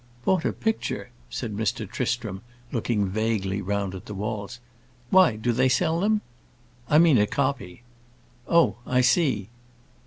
"Bought 0.25 0.45
a 0.45 0.51
picture?" 0.51 1.11
said 1.29 1.55
Mr. 1.55 1.87
Tristram, 1.87 2.41
looking 2.71 3.05
vaguely 3.07 3.61
round 3.61 3.93
at 3.93 4.07
the 4.07 4.15
walls. 4.15 4.59
"Why, 5.11 5.35
do 5.35 5.51
they 5.51 5.69
sell 5.69 5.99
them?" 5.99 6.21
"I 6.89 6.97
mean 6.97 7.19
a 7.19 7.27
copy." 7.27 7.83
"Oh, 8.47 8.77
I 8.87 9.01
see. 9.01 9.49